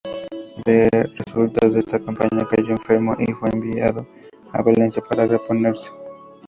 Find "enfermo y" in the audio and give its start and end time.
2.71-3.31